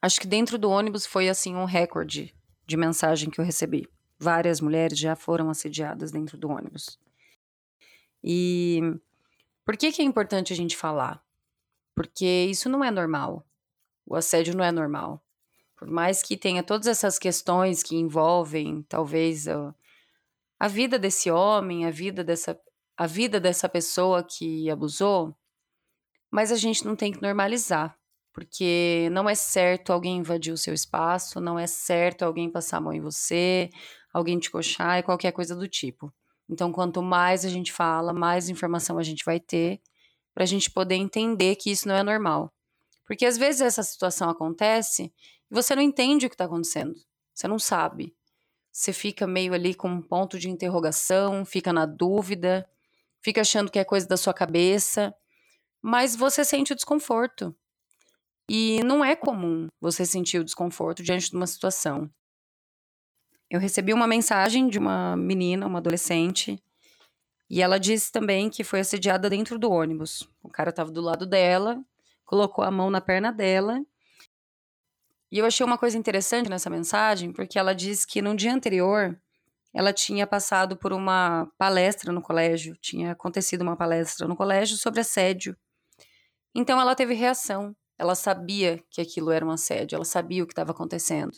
Acho 0.00 0.18
que 0.18 0.26
dentro 0.26 0.56
do 0.56 0.70
ônibus 0.70 1.04
foi 1.04 1.28
assim 1.28 1.54
um 1.56 1.66
recorde 1.66 2.34
de 2.66 2.76
mensagem 2.78 3.28
que 3.28 3.38
eu 3.38 3.44
recebi. 3.44 3.86
Várias 4.18 4.62
mulheres 4.62 4.98
já 4.98 5.14
foram 5.14 5.50
assediadas 5.50 6.10
dentro 6.10 6.38
do 6.38 6.48
ônibus. 6.48 6.98
E 8.24 8.80
por 9.62 9.76
que, 9.76 9.92
que 9.92 10.00
é 10.00 10.04
importante 10.06 10.54
a 10.54 10.56
gente 10.56 10.74
falar? 10.74 11.25
Porque 11.96 12.46
isso 12.50 12.68
não 12.68 12.84
é 12.84 12.90
normal. 12.90 13.44
O 14.06 14.14
assédio 14.14 14.54
não 14.54 14.62
é 14.62 14.70
normal. 14.70 15.24
Por 15.74 15.88
mais 15.88 16.22
que 16.22 16.36
tenha 16.36 16.62
todas 16.62 16.86
essas 16.86 17.18
questões 17.18 17.82
que 17.82 17.96
envolvem, 17.96 18.82
talvez, 18.82 19.48
a, 19.48 19.74
a 20.60 20.68
vida 20.68 20.98
desse 20.98 21.30
homem, 21.30 21.86
a 21.86 21.90
vida 21.90 22.22
dessa, 22.22 22.58
a 22.96 23.06
vida 23.06 23.40
dessa 23.40 23.68
pessoa 23.68 24.22
que 24.22 24.70
abusou, 24.70 25.34
mas 26.30 26.52
a 26.52 26.56
gente 26.56 26.84
não 26.84 26.94
tem 26.94 27.12
que 27.12 27.22
normalizar, 27.22 27.98
porque 28.32 29.08
não 29.10 29.28
é 29.28 29.34
certo 29.34 29.92
alguém 29.92 30.18
invadir 30.18 30.52
o 30.52 30.58
seu 30.58 30.74
espaço, 30.74 31.40
não 31.40 31.58
é 31.58 31.66
certo 31.66 32.22
alguém 32.22 32.50
passar 32.50 32.76
a 32.76 32.80
mão 32.80 32.92
em 32.92 33.00
você, 33.00 33.70
alguém 34.12 34.38
te 34.38 34.50
coxar 34.50 34.98
e 34.98 35.02
qualquer 35.02 35.32
coisa 35.32 35.56
do 35.56 35.66
tipo. 35.66 36.12
Então, 36.48 36.70
quanto 36.70 37.02
mais 37.02 37.44
a 37.44 37.48
gente 37.48 37.72
fala, 37.72 38.12
mais 38.12 38.48
informação 38.50 38.98
a 38.98 39.02
gente 39.02 39.24
vai 39.24 39.40
ter 39.40 39.80
para 40.36 40.44
a 40.44 40.46
gente 40.46 40.70
poder 40.70 40.96
entender 40.96 41.56
que 41.56 41.70
isso 41.70 41.88
não 41.88 41.94
é 41.94 42.02
normal. 42.02 42.52
Porque 43.06 43.24
às 43.24 43.38
vezes 43.38 43.62
essa 43.62 43.82
situação 43.82 44.28
acontece 44.28 45.10
e 45.50 45.54
você 45.54 45.74
não 45.74 45.80
entende 45.80 46.26
o 46.26 46.28
que 46.28 46.34
está 46.34 46.44
acontecendo. 46.44 46.94
Você 47.34 47.48
não 47.48 47.58
sabe. 47.58 48.14
Você 48.70 48.92
fica 48.92 49.26
meio 49.26 49.54
ali 49.54 49.74
com 49.74 49.88
um 49.88 50.02
ponto 50.02 50.38
de 50.38 50.50
interrogação, 50.50 51.42
fica 51.46 51.72
na 51.72 51.86
dúvida, 51.86 52.68
fica 53.22 53.40
achando 53.40 53.70
que 53.70 53.78
é 53.78 53.84
coisa 53.84 54.06
da 54.06 54.18
sua 54.18 54.34
cabeça, 54.34 55.14
mas 55.80 56.14
você 56.14 56.44
sente 56.44 56.74
o 56.74 56.76
desconforto. 56.76 57.56
E 58.46 58.82
não 58.84 59.02
é 59.02 59.16
comum 59.16 59.68
você 59.80 60.04
sentir 60.04 60.38
o 60.38 60.44
desconforto 60.44 61.02
diante 61.02 61.30
de 61.30 61.36
uma 61.36 61.46
situação. 61.46 62.10
Eu 63.48 63.58
recebi 63.58 63.94
uma 63.94 64.06
mensagem 64.06 64.68
de 64.68 64.78
uma 64.78 65.16
menina, 65.16 65.66
uma 65.66 65.78
adolescente, 65.78 66.62
e 67.48 67.62
ela 67.62 67.78
disse 67.78 68.10
também 68.10 68.50
que 68.50 68.64
foi 68.64 68.80
assediada 68.80 69.30
dentro 69.30 69.58
do 69.58 69.70
ônibus. 69.70 70.28
O 70.42 70.48
cara 70.48 70.70
estava 70.70 70.90
do 70.90 71.00
lado 71.00 71.24
dela, 71.26 71.80
colocou 72.24 72.64
a 72.64 72.70
mão 72.70 72.90
na 72.90 73.00
perna 73.00 73.32
dela. 73.32 73.80
E 75.30 75.38
eu 75.38 75.46
achei 75.46 75.64
uma 75.64 75.78
coisa 75.78 75.96
interessante 75.96 76.50
nessa 76.50 76.68
mensagem, 76.68 77.32
porque 77.32 77.58
ela 77.58 77.74
diz 77.74 78.04
que 78.04 78.20
no 78.20 78.34
dia 78.34 78.52
anterior 78.52 79.18
ela 79.72 79.92
tinha 79.92 80.26
passado 80.26 80.76
por 80.76 80.92
uma 80.92 81.46
palestra 81.58 82.12
no 82.12 82.22
colégio, 82.22 82.76
tinha 82.80 83.12
acontecido 83.12 83.62
uma 83.62 83.76
palestra 83.76 84.26
no 84.26 84.34
colégio 84.34 84.76
sobre 84.76 85.00
assédio. 85.00 85.56
Então 86.54 86.80
ela 86.80 86.94
teve 86.94 87.14
reação. 87.14 87.76
Ela 87.98 88.14
sabia 88.14 88.82
que 88.90 89.00
aquilo 89.00 89.30
era 89.30 89.44
um 89.44 89.50
assédio, 89.50 89.96
ela 89.96 90.04
sabia 90.04 90.42
o 90.42 90.46
que 90.46 90.52
estava 90.52 90.72
acontecendo. 90.72 91.32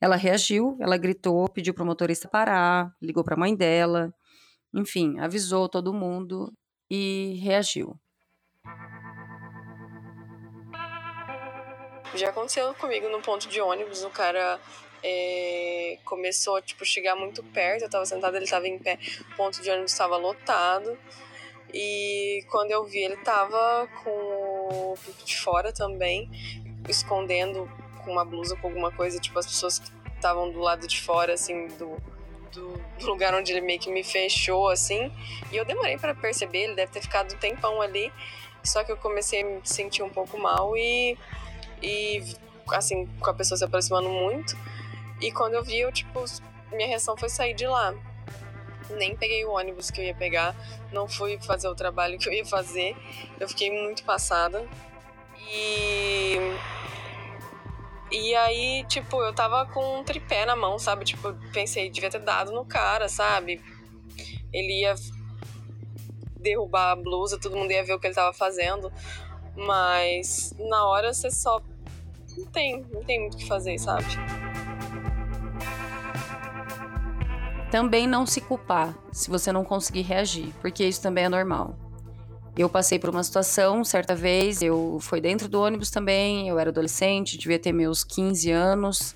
Ela 0.00 0.16
reagiu, 0.16 0.76
ela 0.80 0.96
gritou, 0.96 1.48
pediu 1.48 1.74
para 1.74 1.82
o 1.82 1.86
motorista 1.86 2.28
parar, 2.28 2.94
ligou 3.00 3.24
para 3.24 3.34
a 3.34 3.38
mãe 3.38 3.54
dela, 3.54 4.14
enfim, 4.74 5.18
avisou 5.18 5.68
todo 5.68 5.92
mundo 5.92 6.52
e 6.90 7.38
reagiu. 7.42 7.98
Já 12.14 12.30
aconteceu 12.30 12.74
comigo 12.74 13.08
no 13.08 13.20
ponto 13.20 13.48
de 13.48 13.60
ônibus, 13.60 14.02
o 14.02 14.10
cara 14.10 14.58
é, 15.02 15.98
começou 16.04 16.56
a 16.56 16.62
tipo, 16.62 16.84
chegar 16.84 17.14
muito 17.14 17.42
perto, 17.42 17.82
eu 17.82 17.90
tava 17.90 18.06
sentada, 18.06 18.36
ele 18.36 18.46
tava 18.46 18.66
em 18.66 18.78
pé, 18.78 18.98
o 19.32 19.36
ponto 19.36 19.60
de 19.60 19.70
ônibus 19.70 19.92
estava 19.92 20.16
lotado. 20.16 20.98
E 21.72 22.44
quando 22.50 22.70
eu 22.70 22.84
vi, 22.84 23.00
ele 23.00 23.16
tava 23.18 23.86
com 24.02 24.10
o 24.10 24.94
pico 25.04 25.24
de 25.24 25.36
fora 25.36 25.70
também, 25.72 26.30
escondendo 26.88 27.70
com 28.02 28.12
uma 28.12 28.24
blusa, 28.24 28.56
com 28.56 28.68
alguma 28.68 28.90
coisa, 28.90 29.20
tipo, 29.20 29.38
as 29.38 29.46
pessoas 29.46 29.78
que 29.78 29.90
estavam 30.16 30.50
do 30.50 30.60
lado 30.60 30.86
de 30.86 31.00
fora, 31.00 31.34
assim, 31.34 31.68
do, 31.76 31.96
do, 32.52 32.72
do, 32.98 33.06
lugar 33.06 33.34
onde 33.34 33.52
ele 33.52 33.60
meio 33.60 33.78
que 33.78 33.90
me 33.90 34.02
fechou, 34.02 34.68
assim. 34.68 35.12
E 35.52 35.56
eu 35.56 35.64
demorei 35.64 35.98
para 35.98 36.14
perceber, 36.14 36.64
ele 36.64 36.74
deve 36.74 36.92
ter 36.92 37.00
ficado 37.00 37.34
um 37.34 37.38
tempão 37.38 37.80
ali. 37.80 38.12
Só 38.62 38.84
que 38.84 38.92
eu 38.92 38.96
comecei 38.96 39.42
a 39.42 39.44
me 39.44 39.60
sentir 39.64 40.02
um 40.02 40.10
pouco 40.10 40.38
mal 40.38 40.76
e, 40.76 41.16
e 41.82 42.22
assim, 42.72 43.06
com 43.20 43.30
a 43.30 43.34
pessoa 43.34 43.56
se 43.56 43.64
aproximando 43.64 44.08
muito. 44.08 44.56
E 45.20 45.32
quando 45.32 45.54
eu 45.54 45.62
vi, 45.62 45.80
eu, 45.80 45.92
tipo, 45.92 46.24
minha 46.72 46.88
reação 46.88 47.16
foi 47.16 47.28
sair 47.28 47.54
de 47.54 47.66
lá. 47.66 47.94
nem 48.90 49.16
peguei 49.16 49.44
o 49.44 49.52
ônibus 49.52 49.90
que 49.90 50.00
eu 50.00 50.04
ia 50.04 50.14
pegar, 50.14 50.54
não 50.92 51.08
fui 51.08 51.38
fazer 51.38 51.68
o 51.68 51.74
trabalho 51.74 52.18
que 52.18 52.28
eu 52.28 52.32
ia 52.32 52.44
fazer. 52.44 52.96
Eu 53.38 53.48
fiquei 53.48 53.70
muito 53.70 54.04
passada. 54.04 54.66
E 55.50 56.36
e 58.10 58.34
aí, 58.34 58.84
tipo, 58.88 59.22
eu 59.22 59.34
tava 59.34 59.66
com 59.66 60.00
um 60.00 60.04
tripé 60.04 60.46
na 60.46 60.56
mão, 60.56 60.78
sabe? 60.78 61.04
Tipo, 61.04 61.34
pensei, 61.52 61.90
devia 61.90 62.10
ter 62.10 62.20
dado 62.20 62.52
no 62.52 62.64
cara, 62.64 63.08
sabe? 63.08 63.60
Ele 64.52 64.80
ia 64.80 64.94
derrubar 66.40 66.92
a 66.92 66.96
blusa, 66.96 67.38
todo 67.38 67.56
mundo 67.56 67.70
ia 67.70 67.84
ver 67.84 67.92
o 67.92 68.00
que 68.00 68.06
ele 68.06 68.14
tava 68.14 68.32
fazendo. 68.32 68.90
Mas 69.56 70.54
na 70.58 70.86
hora 70.86 71.12
você 71.12 71.30
só. 71.30 71.60
Não 72.36 72.46
tem, 72.46 72.86
não 72.92 73.02
tem 73.02 73.20
muito 73.20 73.34
o 73.34 73.36
que 73.38 73.46
fazer, 73.46 73.78
sabe? 73.78 74.06
Também 77.70 78.06
não 78.06 78.24
se 78.24 78.40
culpar 78.40 78.96
se 79.12 79.28
você 79.28 79.52
não 79.52 79.64
conseguir 79.64 80.02
reagir, 80.02 80.54
porque 80.60 80.84
isso 80.84 81.02
também 81.02 81.24
é 81.24 81.28
normal. 81.28 81.76
Eu 82.58 82.68
passei 82.68 82.98
por 82.98 83.08
uma 83.08 83.22
situação, 83.22 83.84
certa 83.84 84.16
vez, 84.16 84.60
eu 84.62 84.98
fui 85.00 85.20
dentro 85.20 85.48
do 85.48 85.62
ônibus 85.62 85.92
também, 85.92 86.48
eu 86.48 86.58
era 86.58 86.70
adolescente, 86.70 87.38
devia 87.38 87.56
ter 87.56 87.72
meus 87.72 88.02
15 88.02 88.50
anos. 88.50 89.14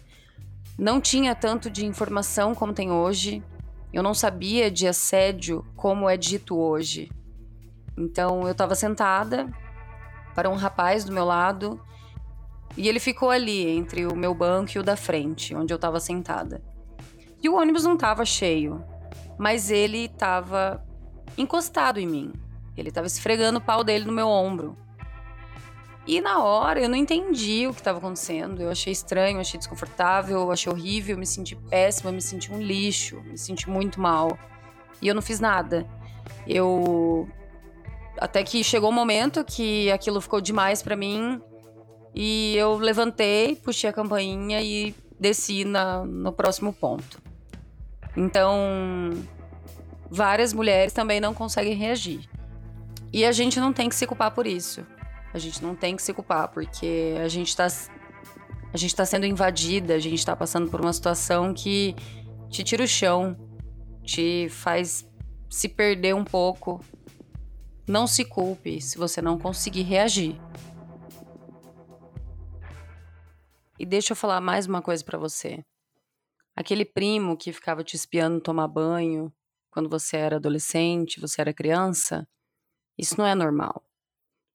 Não 0.78 1.00
tinha 1.00 1.34
tanto 1.34 1.68
de 1.68 1.84
informação 1.84 2.54
como 2.54 2.72
tem 2.72 2.92
hoje. 2.92 3.42
Eu 3.92 4.00
não 4.00 4.14
sabia 4.14 4.70
de 4.70 4.86
assédio 4.86 5.66
como 5.74 6.08
é 6.08 6.16
dito 6.16 6.56
hoje. 6.56 7.10
Então 7.98 8.42
eu 8.42 8.52
estava 8.52 8.76
sentada 8.76 9.50
para 10.36 10.48
um 10.48 10.54
rapaz 10.54 11.04
do 11.04 11.10
meu 11.10 11.24
lado 11.24 11.80
e 12.76 12.88
ele 12.88 13.00
ficou 13.00 13.28
ali 13.28 13.66
entre 13.66 14.06
o 14.06 14.14
meu 14.14 14.32
banco 14.32 14.70
e 14.76 14.78
o 14.78 14.84
da 14.84 14.94
frente, 14.94 15.52
onde 15.52 15.72
eu 15.72 15.76
estava 15.76 15.98
sentada. 15.98 16.62
E 17.42 17.48
o 17.48 17.56
ônibus 17.56 17.82
não 17.82 17.94
estava 17.94 18.24
cheio, 18.24 18.84
mas 19.36 19.68
ele 19.68 20.04
estava 20.04 20.80
encostado 21.36 21.98
em 21.98 22.06
mim. 22.06 22.41
Ele 22.76 22.88
estava 22.88 23.06
esfregando 23.06 23.58
o 23.58 23.62
pau 23.62 23.84
dele 23.84 24.04
no 24.04 24.12
meu 24.12 24.28
ombro. 24.28 24.76
E 26.06 26.20
na 26.20 26.42
hora 26.42 26.80
eu 26.80 26.88
não 26.88 26.96
entendi 26.96 27.66
o 27.66 27.72
que 27.72 27.80
estava 27.80 27.98
acontecendo. 27.98 28.60
Eu 28.60 28.70
achei 28.70 28.92
estranho, 28.92 29.38
achei 29.38 29.58
desconfortável, 29.58 30.50
achei 30.50 30.72
horrível, 30.72 31.16
me 31.16 31.26
senti 31.26 31.54
péssima, 31.54 32.10
me 32.10 32.20
senti 32.20 32.52
um 32.52 32.60
lixo, 32.60 33.20
me 33.22 33.38
senti 33.38 33.70
muito 33.70 34.00
mal. 34.00 34.36
E 35.00 35.06
eu 35.06 35.14
não 35.14 35.22
fiz 35.22 35.38
nada. 35.38 35.86
Eu 36.46 37.28
até 38.18 38.42
que 38.42 38.64
chegou 38.64 38.90
um 38.90 38.94
momento 38.94 39.44
que 39.44 39.90
aquilo 39.90 40.20
ficou 40.20 40.40
demais 40.40 40.82
para 40.82 40.96
mim 40.96 41.40
e 42.14 42.54
eu 42.56 42.76
levantei, 42.76 43.56
puxei 43.56 43.88
a 43.88 43.92
campainha 43.92 44.60
e 44.60 44.94
desci 45.18 45.64
na, 45.64 46.04
no 46.04 46.32
próximo 46.32 46.72
ponto. 46.72 47.22
Então, 48.16 49.12
várias 50.10 50.52
mulheres 50.52 50.92
também 50.92 51.20
não 51.20 51.32
conseguem 51.32 51.74
reagir. 51.74 52.28
E 53.12 53.24
a 53.26 53.32
gente 53.32 53.60
não 53.60 53.72
tem 53.72 53.88
que 53.88 53.94
se 53.94 54.06
culpar 54.06 54.30
por 54.34 54.46
isso. 54.46 54.86
A 55.34 55.38
gente 55.38 55.62
não 55.62 55.74
tem 55.74 55.94
que 55.96 56.02
se 56.02 56.14
culpar, 56.14 56.48
porque 56.48 57.14
a 57.22 57.28
gente 57.28 57.54
tá, 57.54 57.66
a 58.72 58.76
gente 58.76 58.94
tá 58.96 59.04
sendo 59.04 59.26
invadida, 59.26 59.94
a 59.94 59.98
gente 59.98 60.24
tá 60.24 60.34
passando 60.34 60.70
por 60.70 60.80
uma 60.80 60.92
situação 60.92 61.52
que 61.52 61.94
te 62.48 62.64
tira 62.64 62.84
o 62.84 62.88
chão, 62.88 63.36
te 64.02 64.48
faz 64.48 65.06
se 65.50 65.68
perder 65.68 66.14
um 66.14 66.24
pouco, 66.24 66.80
não 67.86 68.06
se 68.06 68.24
culpe 68.24 68.80
se 68.80 68.96
você 68.96 69.20
não 69.20 69.38
conseguir 69.38 69.82
reagir. 69.82 70.40
E 73.78 73.84
deixa 73.84 74.12
eu 74.12 74.16
falar 74.16 74.40
mais 74.40 74.66
uma 74.66 74.80
coisa 74.80 75.04
para 75.04 75.18
você. 75.18 75.62
Aquele 76.54 76.84
primo 76.84 77.36
que 77.36 77.52
ficava 77.52 77.82
te 77.82 77.96
espiando 77.96 78.40
tomar 78.40 78.68
banho 78.68 79.32
quando 79.70 79.88
você 79.88 80.16
era 80.16 80.36
adolescente, 80.36 81.20
você 81.20 81.40
era 81.40 81.52
criança, 81.52 82.26
isso 82.96 83.16
não 83.18 83.26
é 83.26 83.34
normal. 83.34 83.84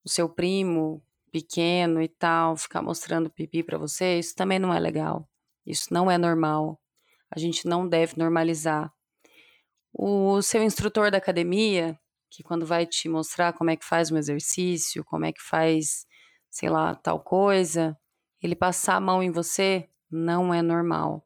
O 0.03 0.09
seu 0.09 0.29
primo 0.29 1.03
pequeno 1.31 2.01
e 2.01 2.07
tal 2.07 2.55
ficar 2.55 2.81
mostrando 2.81 3.29
pipi 3.29 3.63
para 3.63 3.77
você, 3.77 4.19
isso 4.19 4.35
também 4.35 4.59
não 4.59 4.73
é 4.73 4.79
legal. 4.79 5.29
Isso 5.65 5.93
não 5.93 6.09
é 6.09 6.17
normal. 6.17 6.81
A 7.29 7.39
gente 7.39 7.67
não 7.67 7.87
deve 7.87 8.13
normalizar. 8.17 8.91
O 9.93 10.41
seu 10.41 10.63
instrutor 10.63 11.11
da 11.11 11.17
academia 11.17 11.99
que 12.29 12.43
quando 12.43 12.65
vai 12.65 12.85
te 12.85 13.09
mostrar 13.09 13.53
como 13.53 13.69
é 13.69 13.75
que 13.75 13.85
faz 13.85 14.11
um 14.11 14.17
exercício, 14.17 15.03
como 15.03 15.25
é 15.25 15.31
que 15.31 15.41
faz, 15.41 16.05
sei 16.49 16.69
lá, 16.69 16.93
tal 16.95 17.19
coisa, 17.19 17.97
ele 18.41 18.55
passar 18.55 18.95
a 18.95 19.01
mão 19.01 19.23
em 19.23 19.31
você 19.31 19.89
não 20.09 20.53
é 20.53 20.61
normal. 20.61 21.25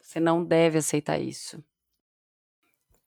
Você 0.00 0.20
não 0.20 0.44
deve 0.44 0.78
aceitar 0.78 1.18
isso. 1.18 1.62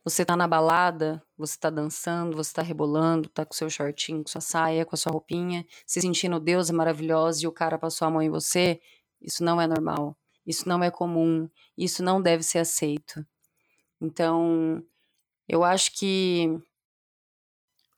Você 0.04 0.26
tá 0.26 0.36
na 0.36 0.48
balada, 0.48 1.22
você 1.38 1.58
tá 1.60 1.70
dançando, 1.70 2.38
você 2.38 2.54
tá 2.54 2.62
rebolando, 2.62 3.30
tá 3.30 3.46
com 3.46 3.54
seu 3.54 3.70
shortinho, 3.70 4.24
com 4.24 4.30
sua 4.30 4.42
saia, 4.42 4.86
com 4.86 4.96
a 4.96 4.98
sua 4.98 5.12
roupinha, 5.12 5.66
se 5.86 6.02
sentindo 6.02 6.40
Deus 6.40 6.70
é 6.70 6.74
maravilhosa 6.74 7.44
e 7.44 7.48
o 7.48 7.52
cara 7.52 7.78
passou 7.78 8.08
a 8.08 8.12
mão 8.12 8.22
em 8.22 8.30
você, 8.30 8.80
isso 9.22 9.44
não 9.44 9.60
é 9.60 9.68
normal. 9.68 10.18
Isso 10.50 10.68
não 10.68 10.84
é 10.84 10.90
comum, 10.90 11.48
isso 11.78 12.02
não 12.02 12.20
deve 12.20 12.42
ser 12.42 12.58
aceito. 12.58 13.24
Então, 14.02 14.84
eu 15.48 15.64
acho 15.64 15.92
que 15.92 16.60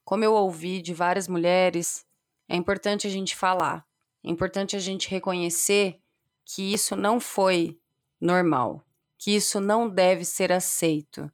como 0.03 0.25
eu 0.25 0.33
ouvi 0.33 0.81
de 0.81 0.93
várias 0.93 1.29
mulheres, 1.29 2.05
é 2.49 2.57
importante 2.57 3.07
a 3.07 3.09
gente 3.09 3.37
falar, 3.37 3.87
é 4.21 4.29
importante 4.29 4.75
a 4.75 4.79
gente 4.79 5.09
reconhecer 5.09 6.01
que 6.43 6.73
isso 6.73 6.93
não 6.93 7.21
foi 7.21 7.79
normal, 8.19 8.85
que 9.17 9.31
isso 9.31 9.61
não 9.61 9.89
deve 9.89 10.25
ser 10.25 10.51
aceito. 10.51 11.31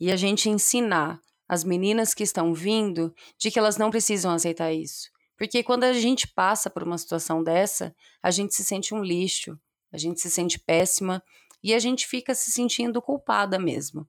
E 0.00 0.10
a 0.10 0.16
gente 0.16 0.48
ensinar 0.48 1.20
as 1.46 1.62
meninas 1.62 2.14
que 2.14 2.22
estão 2.22 2.54
vindo 2.54 3.14
de 3.36 3.50
que 3.50 3.58
elas 3.58 3.76
não 3.76 3.90
precisam 3.90 4.32
aceitar 4.32 4.72
isso. 4.72 5.10
Porque 5.36 5.62
quando 5.62 5.84
a 5.84 5.92
gente 5.92 6.28
passa 6.28 6.70
por 6.70 6.82
uma 6.82 6.96
situação 6.96 7.42
dessa, 7.42 7.94
a 8.22 8.30
gente 8.30 8.54
se 8.54 8.64
sente 8.64 8.94
um 8.94 9.02
lixo, 9.02 9.58
a 9.92 9.98
gente 9.98 10.20
se 10.20 10.30
sente 10.30 10.58
péssima 10.58 11.22
e 11.62 11.74
a 11.74 11.78
gente 11.78 12.06
fica 12.06 12.34
se 12.34 12.50
sentindo 12.50 13.02
culpada 13.02 13.58
mesmo. 13.58 14.06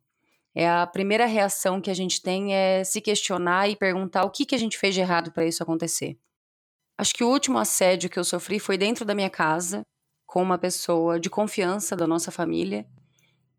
É 0.53 0.69
a 0.69 0.85
primeira 0.85 1.25
reação 1.25 1.79
que 1.79 1.89
a 1.89 1.93
gente 1.93 2.21
tem 2.21 2.53
é 2.53 2.83
se 2.83 2.99
questionar 2.99 3.69
e 3.69 3.75
perguntar 3.75 4.23
o 4.23 4.29
que, 4.29 4.45
que 4.45 4.55
a 4.55 4.57
gente 4.57 4.77
fez 4.77 4.93
de 4.93 5.01
errado 5.01 5.31
para 5.31 5.45
isso 5.45 5.63
acontecer. 5.63 6.17
Acho 6.97 7.13
que 7.13 7.23
o 7.23 7.29
último 7.29 7.57
assédio 7.57 8.09
que 8.09 8.19
eu 8.19 8.23
sofri 8.23 8.59
foi 8.59 8.77
dentro 8.77 9.05
da 9.05 9.15
minha 9.15 9.29
casa, 9.29 9.81
com 10.25 10.41
uma 10.41 10.57
pessoa 10.57 11.19
de 11.19 11.29
confiança 11.29 11.95
da 11.95 12.05
nossa 12.05 12.29
família, 12.29 12.85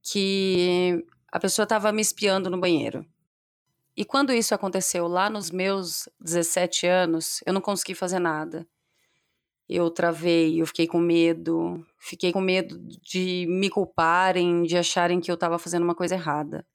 que 0.02 1.04
a 1.32 1.40
pessoa 1.40 1.64
estava 1.64 1.90
me 1.90 2.02
espiando 2.02 2.50
no 2.50 2.60
banheiro. 2.60 3.06
E 3.96 4.04
quando 4.04 4.34
isso 4.34 4.54
aconteceu 4.54 5.08
lá 5.08 5.30
nos 5.30 5.50
meus 5.50 6.06
17 6.20 6.86
anos, 6.86 7.40
eu 7.46 7.54
não 7.54 7.60
consegui 7.60 7.94
fazer 7.94 8.18
nada. 8.18 8.66
Eu 9.66 9.90
travei, 9.90 10.60
eu 10.60 10.66
fiquei 10.66 10.86
com 10.86 10.98
medo, 10.98 11.82
fiquei 11.98 12.32
com 12.32 12.40
medo 12.40 12.78
de 13.02 13.46
me 13.48 13.70
culparem, 13.70 14.64
de 14.64 14.76
acharem 14.76 15.20
que 15.20 15.30
eu 15.30 15.34
estava 15.34 15.58
fazendo 15.58 15.84
uma 15.84 15.94
coisa 15.94 16.14
errada. 16.14 16.66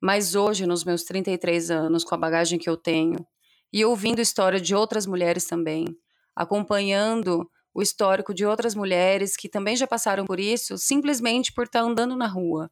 Mas 0.00 0.34
hoje, 0.34 0.66
nos 0.66 0.84
meus 0.84 1.04
33 1.04 1.70
anos, 1.70 2.02
com 2.02 2.14
a 2.14 2.18
bagagem 2.18 2.58
que 2.58 2.68
eu 2.68 2.76
tenho, 2.76 3.24
e 3.72 3.84
ouvindo 3.84 4.20
história 4.20 4.60
de 4.60 4.74
outras 4.74 5.06
mulheres 5.06 5.46
também, 5.46 5.86
acompanhando 6.34 7.48
o 7.72 7.82
histórico 7.82 8.34
de 8.34 8.44
outras 8.44 8.74
mulheres 8.74 9.36
que 9.36 9.48
também 9.48 9.76
já 9.76 9.86
passaram 9.86 10.24
por 10.24 10.40
isso, 10.40 10.76
simplesmente 10.76 11.52
por 11.52 11.66
estar 11.66 11.80
andando 11.80 12.16
na 12.16 12.26
rua. 12.26 12.70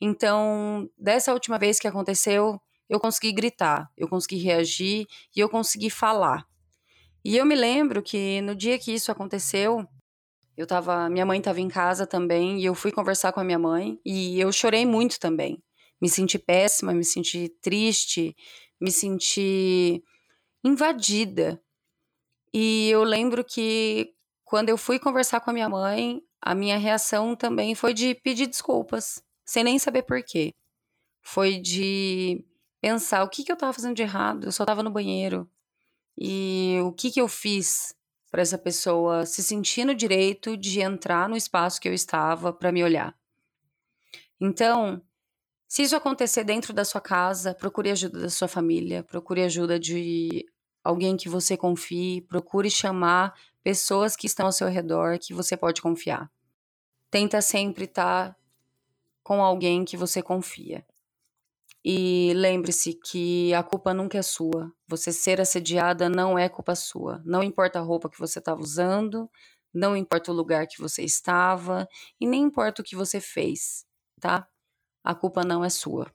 Então, 0.00 0.88
dessa 0.98 1.32
última 1.32 1.58
vez 1.58 1.78
que 1.78 1.88
aconteceu, 1.88 2.60
eu 2.88 3.00
consegui 3.00 3.32
gritar, 3.32 3.90
eu 3.96 4.08
consegui 4.08 4.36
reagir 4.36 5.06
e 5.34 5.40
eu 5.40 5.48
consegui 5.48 5.90
falar. 5.90 6.46
E 7.24 7.36
eu 7.36 7.46
me 7.46 7.54
lembro 7.54 8.02
que 8.02 8.40
no 8.42 8.54
dia 8.54 8.78
que 8.78 8.92
isso 8.92 9.10
aconteceu, 9.10 9.86
eu 10.56 10.66
tava, 10.66 11.08
minha 11.08 11.24
mãe 11.24 11.38
estava 11.38 11.60
em 11.60 11.68
casa 11.68 12.06
também 12.06 12.60
e 12.60 12.64
eu 12.64 12.74
fui 12.74 12.92
conversar 12.92 13.32
com 13.32 13.40
a 13.40 13.44
minha 13.44 13.58
mãe 13.58 13.98
e 14.04 14.38
eu 14.38 14.52
chorei 14.52 14.84
muito 14.84 15.18
também 15.18 15.62
me 16.04 16.10
senti 16.10 16.38
péssima, 16.38 16.92
me 16.92 17.02
senti 17.02 17.48
triste, 17.62 18.36
me 18.78 18.90
senti 18.90 20.04
invadida. 20.62 21.58
E 22.52 22.90
eu 22.90 23.02
lembro 23.04 23.42
que 23.42 24.12
quando 24.44 24.68
eu 24.68 24.76
fui 24.76 24.98
conversar 24.98 25.40
com 25.40 25.48
a 25.48 25.54
minha 25.54 25.66
mãe, 25.66 26.20
a 26.42 26.54
minha 26.54 26.76
reação 26.76 27.34
também 27.34 27.74
foi 27.74 27.94
de 27.94 28.14
pedir 28.16 28.46
desculpas, 28.46 29.23
sem 29.44 29.64
nem 29.64 29.78
saber 29.78 30.02
por 30.02 30.22
quê. 30.22 30.54
Foi 31.22 31.58
de 31.58 32.44
pensar 32.80 33.22
o 33.24 33.28
que, 33.28 33.44
que 33.44 33.52
eu 33.52 33.54
estava 33.54 33.72
fazendo 33.72 33.96
de 33.96 34.02
errado, 34.02 34.44
eu 34.44 34.52
só 34.52 34.62
estava 34.62 34.82
no 34.82 34.90
banheiro. 34.90 35.48
E 36.16 36.78
o 36.84 36.92
que, 36.92 37.10
que 37.10 37.20
eu 37.20 37.28
fiz 37.28 37.94
para 38.34 38.42
essa 38.42 38.58
pessoa 38.58 39.24
se 39.24 39.44
sentir 39.44 39.84
no 39.84 39.94
direito 39.94 40.56
de 40.56 40.80
entrar 40.80 41.28
no 41.28 41.36
espaço 41.36 41.80
que 41.80 41.88
eu 41.88 41.94
estava 41.94 42.52
para 42.52 42.72
me 42.72 42.82
olhar. 42.82 43.16
Então, 44.40 45.00
se 45.68 45.82
isso 45.82 45.94
acontecer 45.94 46.42
dentro 46.42 46.72
da 46.72 46.84
sua 46.84 47.00
casa, 47.00 47.54
procure 47.54 47.92
ajuda 47.92 48.22
da 48.22 48.28
sua 48.28 48.48
família, 48.48 49.04
procure 49.04 49.44
ajuda 49.44 49.78
de 49.78 50.44
alguém 50.82 51.16
que 51.16 51.28
você 51.28 51.56
confie, 51.56 52.22
procure 52.22 52.68
chamar 52.68 53.38
pessoas 53.62 54.16
que 54.16 54.26
estão 54.26 54.46
ao 54.46 54.52
seu 54.52 54.68
redor 54.68 55.16
que 55.20 55.32
você 55.32 55.56
pode 55.56 55.80
confiar. 55.80 56.28
Tenta 57.12 57.40
sempre 57.40 57.84
estar 57.84 58.36
com 59.24 59.42
alguém 59.42 59.84
que 59.84 59.96
você 59.96 60.22
confia. 60.22 60.86
E 61.84 62.32
lembre-se 62.34 62.94
que 62.94 63.52
a 63.52 63.62
culpa 63.62 63.92
nunca 63.92 64.18
é 64.18 64.22
sua. 64.22 64.72
Você 64.86 65.12
ser 65.12 65.40
assediada 65.40 66.08
não 66.08 66.38
é 66.38 66.48
culpa 66.48 66.74
sua. 66.74 67.20
Não 67.24 67.42
importa 67.42 67.78
a 67.78 67.82
roupa 67.82 68.08
que 68.08 68.18
você 68.18 68.38
estava 68.38 68.60
usando, 68.60 69.28
não 69.72 69.96
importa 69.96 70.30
o 70.30 70.34
lugar 70.34 70.66
que 70.66 70.80
você 70.80 71.02
estava 71.02 71.88
e 72.20 72.26
nem 72.26 72.42
importa 72.42 72.80
o 72.80 72.84
que 72.84 72.94
você 72.94 73.20
fez, 73.20 73.84
tá? 74.20 74.48
A 75.02 75.14
culpa 75.14 75.44
não 75.44 75.64
é 75.64 75.68
sua. 75.68 76.10